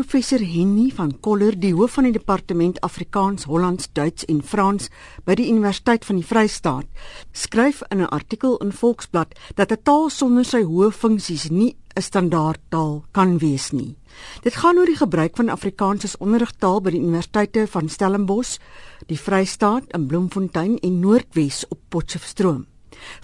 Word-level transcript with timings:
professor 0.00 0.40
Henny 0.40 0.88
van 0.96 1.10
Koller, 1.20 1.52
die 1.60 1.74
hoof 1.76 1.98
van 1.98 2.06
die 2.08 2.14
departement 2.14 2.78
Afrikaans, 2.86 3.44
Hollands, 3.44 3.90
Duits 3.92 4.24
en 4.32 4.38
Frans 4.40 4.88
by 5.28 5.34
die 5.36 5.50
Universiteit 5.50 6.06
van 6.08 6.16
die 6.16 6.24
Vrystaat, 6.24 6.86
skryf 7.36 7.82
in 7.90 8.00
'n 8.00 8.08
artikel 8.08 8.56
in 8.64 8.72
Volksblad 8.72 9.34
dat 9.56 9.72
'n 9.72 9.82
taal 9.82 10.08
sonder 10.08 10.44
sy 10.44 10.62
hoë 10.62 10.90
funksies 10.90 11.50
nie 11.50 11.76
'n 11.96 12.02
standaardtaal 12.02 13.04
kan 13.12 13.38
wees 13.38 13.72
nie. 13.72 13.96
Dit 14.42 14.56
gaan 14.56 14.78
oor 14.78 14.86
die 14.86 14.96
gebruik 14.96 15.36
van 15.36 15.48
Afrikaans 15.48 16.04
as 16.04 16.16
onderrigtaal 16.18 16.80
by 16.80 16.90
die 16.90 17.00
universiteite 17.00 17.66
van 17.66 17.88
Stellenbosch, 17.88 18.58
die 19.06 19.20
Vrystaat 19.20 19.84
in 19.92 20.06
Bloemfontein 20.06 20.78
en 20.78 21.00
Noordwes 21.00 21.68
op 21.68 21.78
Potchefstroom. 21.88 22.66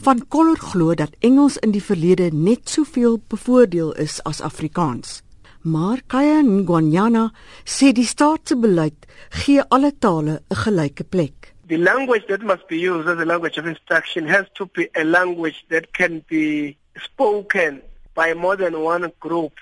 Van 0.02 0.28
Koller 0.28 0.56
glo 0.58 0.94
dat 0.94 1.16
Engels 1.20 1.56
in 1.56 1.70
die 1.70 1.82
verlede 1.82 2.30
net 2.32 2.68
soveel 2.68 3.22
bevoordeel 3.28 3.92
is 3.92 4.22
as 4.24 4.40
Afrikaans. 4.40 5.25
Maar 5.66 5.98
Kaya 6.06 6.42
Ngwanyana 6.46 7.32
sê 7.66 7.90
die 7.90 8.06
staatsbeleid 8.06 9.06
gee 9.34 9.64
alle 9.74 9.90
tale 9.98 10.34
'n 10.38 10.58
gelyke 10.62 11.02
plek. 11.02 11.54
The 11.66 11.76
language 11.76 12.26
that 12.28 12.42
must 12.42 12.68
be 12.68 12.78
used 12.78 13.08
as 13.08 13.18
a 13.18 13.24
language 13.24 13.58
of 13.58 13.66
instruction 13.66 14.28
has 14.28 14.46
to 14.54 14.66
be 14.66 14.88
a 14.94 15.02
language 15.02 15.58
that 15.70 15.92
can 15.92 16.22
be 16.28 16.76
spoken 17.02 17.82
by 18.14 18.32
more 18.34 18.56
than 18.56 18.78
one 18.78 19.10
group. 19.18 19.54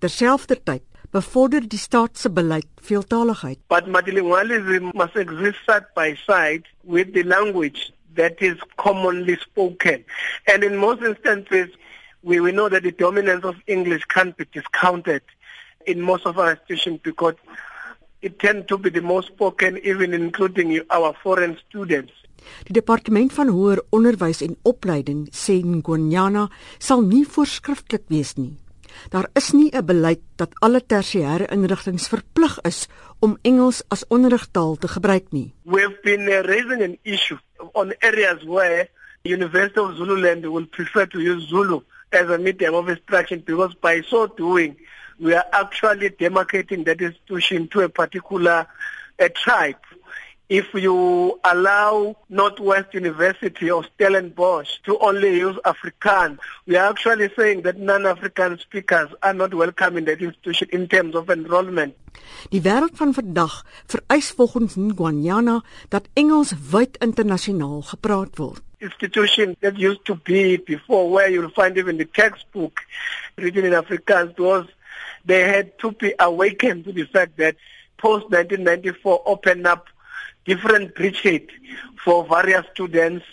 Terselfdertyd 0.00 0.82
bevorder 1.12 1.62
die 1.68 1.78
staatsbeleid 1.78 2.66
veeltaligheid. 2.82 3.58
But 3.68 3.86
multilingualism 3.86 4.90
must 4.92 5.14
exist 5.14 5.58
side 5.66 5.86
by 5.94 6.18
side 6.26 6.66
with 6.82 7.14
the 7.14 7.22
language 7.22 7.92
that 8.16 8.42
is 8.42 8.58
commonly 8.76 9.36
spoken. 9.36 10.04
And 10.50 10.64
in 10.64 10.76
most 10.76 11.02
instances, 11.02 11.68
we, 12.22 12.40
we 12.40 12.50
know 12.50 12.68
that 12.68 12.82
the 12.82 12.90
dominance 12.90 13.44
of 13.44 13.54
English 13.66 14.02
can't 14.06 14.36
be 14.36 14.46
discounted 14.50 15.22
in 15.86 16.00
most 16.00 16.26
of 16.26 16.38
our 16.38 16.50
institutions 16.50 17.00
because 17.02 17.36
it 18.20 18.38
tends 18.38 18.66
to 18.66 18.78
be 18.78 18.90
the 18.90 19.02
most 19.02 19.28
spoken 19.28 19.78
even 19.84 20.14
including 20.14 20.80
our 20.90 21.14
foreign 21.22 21.58
students. 21.68 22.12
Die 22.68 22.76
departement 22.76 23.32
van 23.32 23.48
hoër 23.48 23.80
onderwys 23.96 24.42
en 24.44 24.56
opleiding 24.68 25.28
sê 25.32 25.60
Ngonyana 25.64 26.48
sal 26.78 27.04
nie 27.04 27.24
voorskrifklik 27.24 28.04
wees 28.12 28.34
nie. 28.36 28.52
Daar 29.10 29.28
is 29.34 29.52
nie 29.52 29.70
'n 29.72 29.84
beleid 29.84 30.20
dat 30.36 30.54
alle 30.60 30.80
tersiêre 30.80 31.46
instellings 31.50 32.08
verplig 32.08 32.58
is 32.62 32.88
om 33.20 33.38
Engels 33.42 33.82
as 33.88 34.06
onderrigtaal 34.08 34.76
te 34.76 34.88
gebruik 34.88 35.32
nie. 35.32 35.52
We've 35.62 35.98
been 36.02 36.28
uh, 36.28 36.40
raising 36.40 36.82
an 36.82 36.98
issue 37.02 37.38
on 37.72 37.94
areas 38.00 38.44
where 38.44 38.88
University 39.22 39.80
of 39.80 39.96
Zululand 39.96 40.46
will 40.46 40.66
prefer 40.66 41.06
to 41.06 41.18
use 41.18 41.48
Zulu 41.48 41.82
as 42.10 42.28
a 42.28 42.38
medium 42.38 42.74
of 42.74 42.88
instruction 42.88 43.42
because 43.44 43.74
by 43.80 44.02
so 44.02 44.26
doing 44.26 44.76
we 45.18 45.34
are 45.34 45.46
actually 45.52 46.10
demarcating 46.10 46.84
that 46.86 47.00
institution 47.00 47.68
to 47.68 47.80
a 47.80 47.88
particular 47.88 48.66
a 49.18 49.28
tribe. 49.28 49.76
If 50.48 50.74
you 50.74 51.40
allow 51.42 52.16
Northwest 52.28 52.92
University 52.92 53.70
or 53.70 53.82
Stellenbosch 53.84 54.68
to 54.84 54.98
only 54.98 55.38
use 55.38 55.56
Afrikaans, 55.64 56.38
we 56.66 56.76
are 56.76 56.90
actually 56.90 57.30
saying 57.34 57.62
that 57.62 57.78
non-African 57.78 58.58
speakers 58.58 59.08
are 59.22 59.32
not 59.32 59.54
welcome 59.54 59.96
in 59.96 60.04
that 60.04 60.20
institution 60.20 60.68
in 60.70 60.86
terms 60.86 61.14
of 61.14 61.30
enrollment. 61.30 61.94
Die 62.52 62.60
wêreld 62.60 62.92
van 62.94 63.14
vandag 63.14 63.64
vereis 63.86 64.30
volgens 64.36 64.76
Ngwanyana 64.76 65.62
dat 65.88 66.08
Engels 66.12 66.52
wyd 66.70 67.00
internasionaal 67.00 67.82
gepraat 67.82 68.36
word. 68.36 68.60
Institution 68.78 69.56
that 69.60 69.80
used 69.80 70.04
to 70.04 70.14
be 70.14 70.60
before 70.60 71.10
where 71.10 71.30
you'll 71.32 71.56
find 71.56 71.76
even 71.76 71.96
the 71.96 72.08
textbook 72.12 72.84
written 73.34 73.64
in 73.64 73.72
Afrikaans 73.72 74.36
was 74.36 74.68
they 75.24 75.42
had 75.42 75.78
to 75.78 75.92
be 75.92 76.14
awakened 76.18 76.84
to 76.84 76.92
the 76.92 77.04
fact 77.04 77.36
that 77.36 77.56
post 77.98 78.24
1994 78.30 79.22
opened 79.26 79.66
up 79.66 79.86
different 80.44 80.94
bridges 80.94 81.48
for 82.04 82.24
various 82.24 82.64
students 82.72 83.24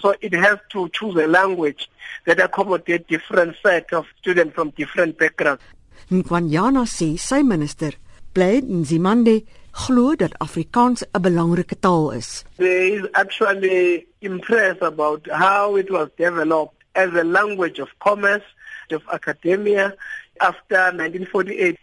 so 0.00 0.14
it 0.20 0.32
has 0.32 0.58
to 0.70 0.88
choose 0.90 1.16
a 1.16 1.26
language 1.26 1.90
that 2.26 2.38
accommodate 2.40 3.06
different 3.08 3.56
set 3.62 3.92
of 3.92 4.06
students 4.20 4.54
from 4.54 4.70
different 4.70 5.18
backgrounds 5.18 5.62
Nkwanyana 6.10 6.84
sê 6.84 7.16
sy 7.16 7.42
minister 7.42 7.94
Blade 8.34 8.66
Nzimande 8.68 9.46
glo 9.72 10.14
dat 10.14 10.34
Afrikaans 10.40 11.02
'n 11.02 11.22
belangrike 11.22 11.76
taal 11.80 12.10
is. 12.10 12.44
They 12.58 12.92
is 12.98 13.06
actually 13.14 14.06
impressed 14.20 14.82
about 14.82 15.26
how 15.30 15.76
it 15.76 15.90
was 15.90 16.08
developed 16.18 16.76
as 16.94 17.10
a 17.14 17.24
language 17.24 17.78
of 17.78 17.88
commerce, 17.98 18.44
of 18.92 19.02
academia 19.12 19.94
after 20.40 20.76
1948 20.76 21.78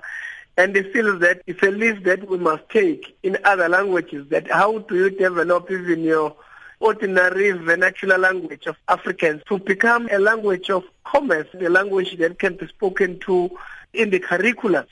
and 0.57 0.75
they 0.75 0.83
feel 0.83 1.17
that 1.19 1.41
it's 1.47 1.63
a 1.63 1.71
leap 1.71 2.03
that 2.03 2.27
we 2.27 2.37
must 2.37 2.67
take 2.69 3.17
in 3.23 3.37
other 3.43 3.69
languages 3.69 4.27
that 4.29 4.51
how 4.51 4.79
do 4.79 4.95
you 4.95 5.09
develop 5.09 5.71
even 5.71 6.03
your 6.03 6.35
ordinary 6.79 7.51
vernacular 7.51 8.17
language 8.17 8.65
of 8.65 8.75
Africans 8.87 9.41
to 9.47 9.59
become 9.59 10.09
a 10.11 10.17
language 10.17 10.69
of 10.69 10.83
commerce, 11.03 11.47
a 11.53 11.69
language 11.69 12.17
that 12.17 12.39
can 12.39 12.55
be 12.55 12.67
spoken 12.67 13.19
to 13.19 13.49
in 13.93 14.09
the 14.09 14.19
curriculum. 14.19 14.85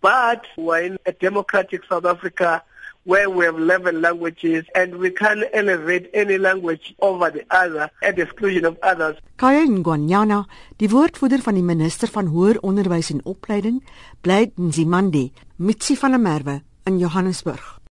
But 0.00 0.44
we're 0.56 0.82
in 0.82 0.98
a 1.06 1.12
democratic 1.12 1.84
South 1.84 2.04
Africa 2.04 2.62
where 3.06 3.30
we 3.30 3.44
have 3.44 3.56
11 3.56 4.00
languages 4.00 4.64
and 4.74 4.98
we 4.98 5.10
can't 5.10 5.44
elevate 5.52 6.10
any 6.12 6.38
language 6.38 6.94
over 6.98 7.30
the 7.30 7.44
other 7.50 7.88
at 8.02 8.16
the 8.16 8.22
exclusion 8.22 8.64
of 8.64 8.76
others. 8.82 9.16
Kaya 9.36 9.66
Ngwanyana, 9.66 10.44
die 10.76 10.90
woordvoerder 10.90 11.42
van 11.46 11.54
die 11.54 11.64
minister 11.64 12.10
van 12.10 12.26
hoër 12.34 12.58
onderwys 12.66 13.12
en 13.14 13.24
opleiding, 13.24 13.80
Blade 14.20 14.52
Nzimande, 14.56 15.30
Mitsi 15.56 15.96
van 15.96 16.10
der 16.10 16.20
Merwe 16.20 16.60
in 16.84 16.98
Johannesburg. 16.98 17.85